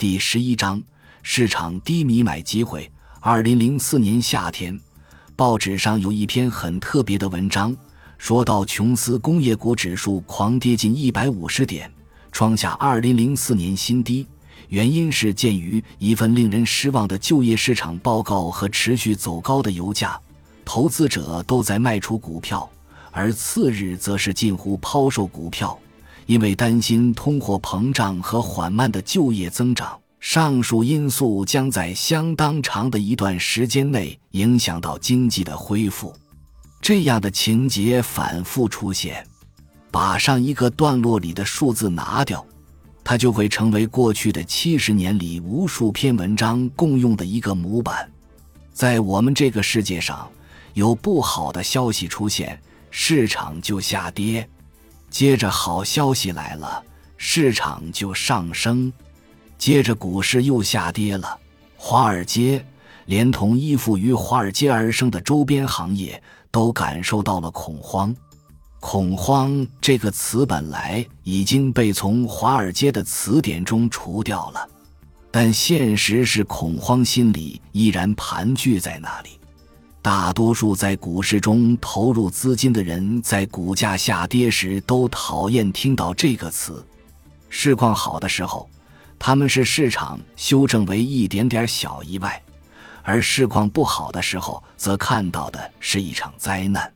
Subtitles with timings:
[0.00, 0.82] 第十一章
[1.22, 2.90] 市场低迷买机会。
[3.20, 4.80] 二零零四年夏天，
[5.36, 7.76] 报纸上有一篇很特别的文章，
[8.16, 11.92] 说道琼斯工业股指数狂跌近一百五十点，
[12.32, 14.26] 创下二零零四年新低。
[14.70, 20.18] 原因是鉴于一份令人失望的就业市场报告和持续走高的油价，
[20.64, 22.66] 投资者都在卖出股票，
[23.10, 25.78] 而次日则是近乎抛售股票。
[26.30, 36.14] 因为担心通货膨胀和缓慢的就业增长，上述因素将在相当长的一段时间内影响到经济的恢复。
[36.80, 39.26] 这样的情节反复出现，
[39.90, 42.46] 把上一个段落里的数字拿掉，
[43.02, 48.08] 它就会成为过去的七十年里无数篇文章共用的一个模板。
[48.72, 50.30] 在我们这个世界上，
[50.74, 52.56] 有不好的消息出现，
[52.92, 54.48] 市场就下跌。
[55.10, 56.82] 接着好消息来了，
[57.16, 58.90] 市场就上升；
[59.58, 61.38] 接着股市又下跌了，
[61.76, 62.64] 华尔街
[63.06, 68.14] 连同依附于华尔街而生的周边行业都感受到了恐慌。
[68.78, 74.68] 恐慌这个词本来已经被从华尔街的词典中除掉了，
[75.32, 79.39] 但现实是恐慌心理依然盘踞在那里。
[80.02, 86.82] 大多数在股市中投入资金的人，在股价下跌时都讨厌听到这个词。
[87.50, 88.68] 市况好的时候，
[89.18, 92.30] 他们是市场修正为一点点小意外；
[93.02, 96.90] 而市况不好的时候，则看到的是一场灾难。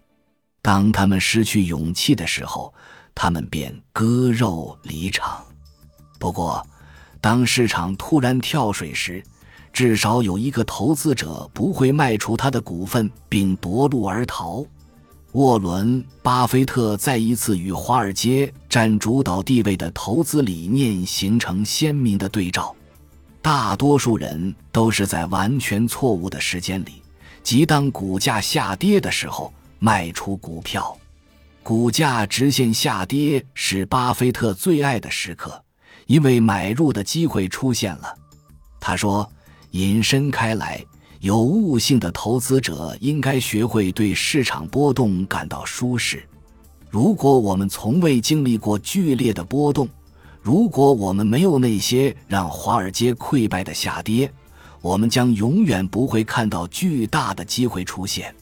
[0.62, 2.72] 当他们失去勇气的时候，
[3.14, 5.44] 他们便割肉离场。
[6.18, 6.66] 不过，
[7.20, 9.22] 当市场突然跳水时，
[9.74, 14.64] 至少有一个投资者不会卖出他的股份并夺路而逃。
[15.32, 22.72] 沃伦·巴菲特再一次与华尔街占主导地位的投资理念形成鲜明的对照。
[23.42, 27.02] 大多数人都是在完全错误的时间里，
[27.42, 30.96] 即当股价下跌的时候卖出股票。
[31.64, 35.64] 股价直线下跌是巴菲特最爱的时刻，
[36.06, 38.14] 因为买入的机会出现了。
[38.78, 39.28] 他说。
[39.74, 40.80] 引申开来，
[41.18, 46.24] 有悟性的投资者应该学会对市场波动感到舒适。
[46.88, 49.88] 如果我们从未经历过剧烈的波动，
[50.40, 54.32] 如果我们没有那些让华尔街溃败的下跌，
[54.80, 58.32] 我们将永远不会看到巨大的机会出现。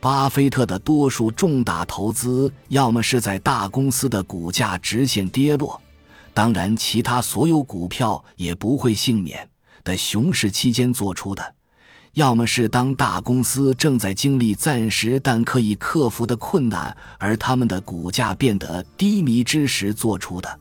[0.00, 5.80] 巴菲特的多数重大投资，要么是在大公司的股价直线跌落，
[6.32, 9.48] 当然，其他所有股票也不会幸免。
[9.84, 11.54] 的熊市期间做出的，
[12.14, 20.58] 要么是当大公司正在经历暂时但可以克服的困难，而他们的股价变得低迷之时做出的。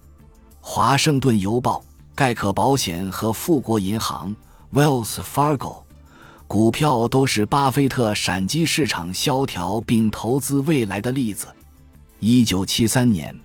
[0.60, 4.36] 华盛顿邮报、盖克保险和富国银行
[4.74, 5.84] （Wells Fargo）
[6.48, 11.48] 股票都是巴菲特闪击市场萧条并投资未来的例子。
[12.20, 13.36] 一九七三年，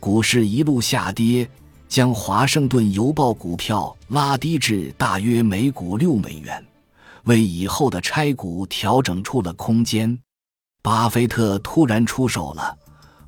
[0.00, 1.48] 股市一路下跌。
[1.88, 6.62] 将华盛顿邮报股票拉低至大约每股六美元，
[7.24, 10.16] 为以后的拆股调整出了空间。
[10.82, 12.76] 巴菲特突然出手了，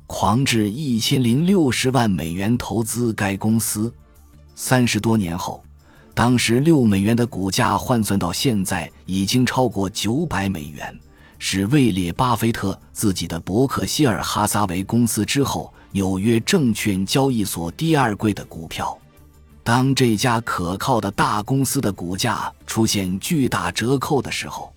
[0.05, 3.91] 狂掷一千零六十万美元投资该公司。
[4.53, 5.63] 三十多年后，
[6.13, 10.95] 当时六美元的股价换算到现在已经超过九百美元，
[11.39, 15.73] 是位列巴菲特自己的伯克希尔哈撒韦公司之后。
[15.91, 18.97] 纽约证券交易所第二贵的股票，
[19.63, 24.73] 当这家可靠的大公司的股价出现巨大折扣的时候，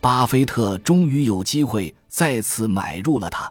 [0.00, 3.50] 巴菲特终于有机会再次买入了它。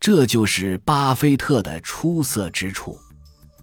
[0.00, 2.98] 这就是巴菲特的出色之处，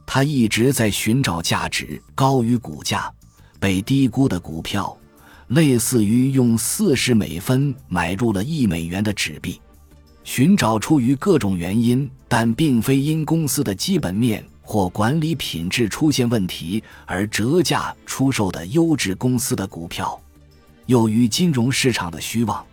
[0.06, 3.11] 他一直在寻找价值高于股价、
[3.59, 4.97] 被低估的股票，
[5.47, 9.59] 类似于用四十美分买入了一美元的纸币。
[10.29, 20.22] 寻找出于各种原因，但并非因公司的基本面或管理品质出现问题而折价出售的优质公司的股票。
[20.85, 22.64] 由于金融市场的虚妄，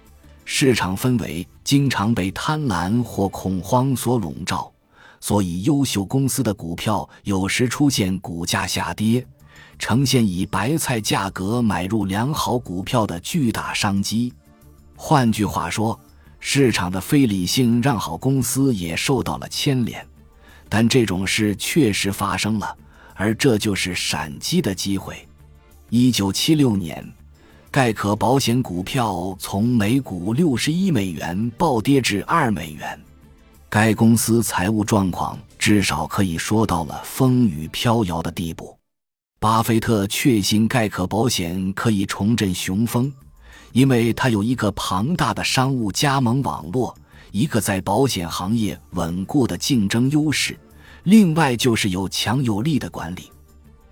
[0.45, 4.71] 市场氛围经常被贪婪或恐慌所笼罩，
[5.19, 9.27] 所以优秀公司的股票有时出现股价下跌，
[9.79, 14.31] 呈现以白菜价格买入良好股票的巨大商机。
[14.95, 15.99] 换句话说。
[16.49, 20.07] 市场的非理性让好公司也受到了牵连，
[20.69, 22.77] 但这种事确实发生了，
[23.15, 25.27] 而这就是闪击的机会。
[25.91, 27.05] 一九七六年，
[27.69, 32.97] 盖可保险股票从每股六十一美元暴跌至二美元，
[33.69, 38.79] 该公司财务状况至少可以说到了风雨飘摇的地步。
[39.41, 43.13] 巴菲特确信盖可保险可以重振雄风，
[43.77, 46.97] 因为他有一个庞大的商务加盟网络，
[47.31, 50.59] 一个在保险行业稳固的竞争优势，
[51.03, 53.31] 另外就是有强有力的管理。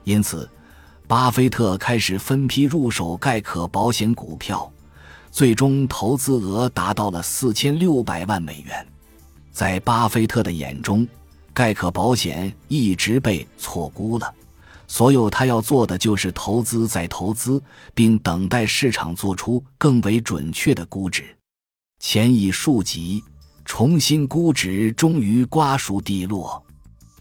[0.04, 0.48] 因此，
[1.06, 4.72] 巴菲特开始分批入手盖克保险股票，
[5.31, 8.86] 最终投资额达到了四千六百万美元。
[9.52, 11.06] 在巴菲特的眼中，
[11.52, 14.34] 盖克保险一直被错估了。
[14.86, 17.62] 所有他要做的就是投资再投资，
[17.94, 21.25] 并等待市场做出更为准确的估值。
[21.98, 23.22] 前已数集，
[23.64, 26.62] 重新估值终于瓜熟蒂落，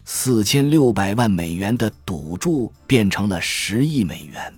[0.04, 4.54] 四千六百万美元的赌注变成了十亿美元。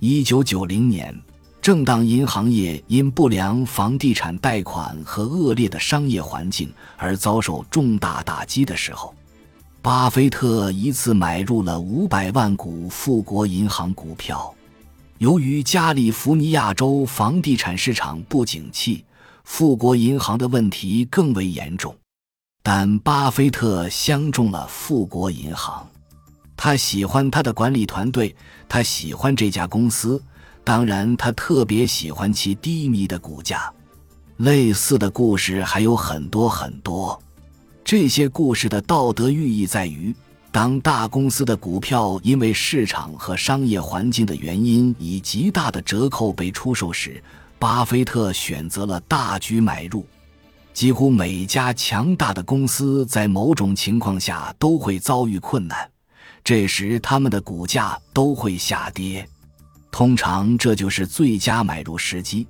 [0.00, 1.16] 一九九零年，
[1.60, 9.14] 正当银行业因不良房地产贷款和恶劣的商业环境而遭受重大打击的时候。
[9.82, 14.54] 巴菲特一次买入了五百万股富国银行股票。
[15.18, 19.04] 由于加利福尼亚州房地产市场不景气，
[19.42, 21.96] 富国银行的问题更为严重。
[22.62, 25.84] 但巴菲特相中了富国银行，
[26.56, 28.36] 他喜欢他的管理团队，
[28.68, 30.22] 他喜欢这家公司，
[30.62, 33.72] 当然，他特别喜欢其低迷的股价。
[34.36, 37.20] 类似的故事还有很多很多。
[37.92, 40.16] 这些故事的道德寓意在于：
[40.50, 47.22] 当大公司的股票因为市场和商业环境的原因以极大的折扣被出售时，
[47.58, 50.06] 巴菲特选择了大举买入。
[50.72, 55.90] 几乎每家强大的公司在某种情况下都会遭遇困难，
[56.42, 59.28] 这时他们的股价都会下跌。
[59.90, 62.46] 通常这就是最佳买入时机，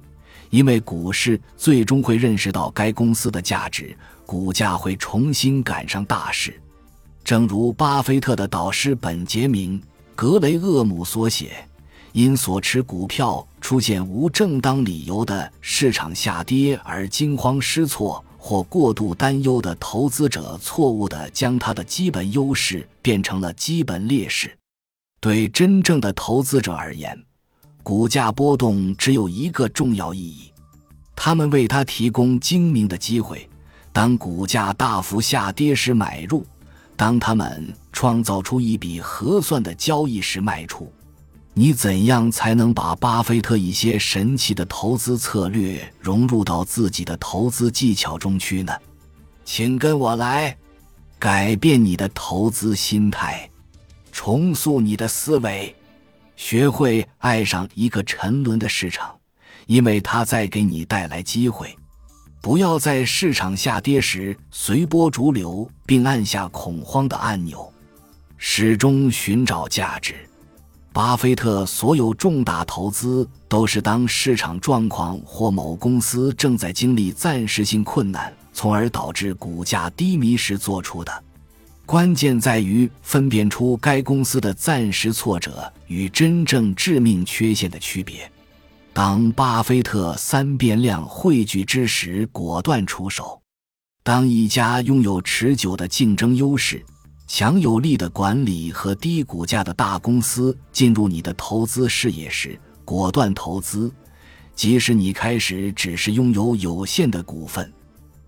[0.52, 3.96] 因为股市最终会认识到该公司的价值。
[4.24, 6.58] 股价会重新赶上大势，
[7.22, 9.78] 正如巴菲特的导师本杰明·
[10.14, 11.68] 格雷厄姆所写
[12.12, 24.56] ：“因所持股票出现无正当理由的市场下跌而惊慌失措或过度担忧的投资者，错误地将他的基本优势变成了基本劣势。
[25.20, 27.22] 对真正的投资者而言，
[27.82, 30.52] 股价波动只有一个重要意义：
[31.16, 33.48] 他们为他提供精明的机会。”
[33.94, 36.46] 当股价大幅下跌时买入，
[36.96, 40.90] 当他们创造出一笔合算的交易时卖出。
[41.52, 48.72] 你怎样才能把巴菲特一些神奇的投资策略融入到自己的投资技巧中去呢？
[49.44, 50.56] 请跟我来，
[51.18, 53.50] 改变你的投资心态，
[54.10, 55.76] 重塑你的思维，
[56.44, 59.14] 学会爱上一个沉沦的市场，
[59.66, 61.72] 因为它在给你带来机会。
[62.40, 67.72] 不要在市场下跌时随波逐流，并按下恐慌的按钮。
[68.38, 70.16] 始终寻找价值。
[70.92, 81.24] 巴菲特所有重大投资都是当市场状况或某公司正在经历暂时性困难，从而导致股价低迷时做出的。
[81.84, 88.30] 关键在于分辨出该公司的暂时挫折与真正致命缺陷的区别。
[88.92, 93.40] 当巴菲特三变量汇聚之时，果断出手。
[94.02, 96.84] 当一家拥有持久的竞争优势、
[97.26, 103.92] 强有力的管理和低股价的大公司进入你的投资视野时，果断投资，
[104.54, 107.70] 即使你开始只是拥有有限的股份。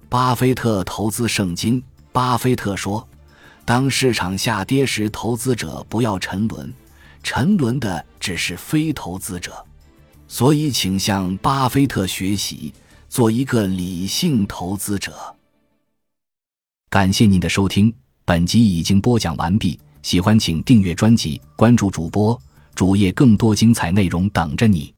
[0.08, 1.82] 巴菲特投资圣经。
[2.12, 3.04] 巴菲特说
[3.64, 6.72] ：“当市场下跌时，投资者不要沉沦，
[7.22, 9.64] 沉沦的只是非投资者。”
[10.28, 12.72] 所以，请向巴菲特学习，
[13.08, 15.12] 做一个理性投资者。
[16.88, 17.92] 感谢您的收听，
[18.24, 19.78] 本集已经播讲完毕。
[20.02, 22.40] 喜欢请订阅专辑，关注主播
[22.74, 24.93] 主页，更多精彩内容等着你。